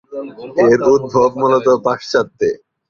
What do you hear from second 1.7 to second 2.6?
পাশ্চাত্যে।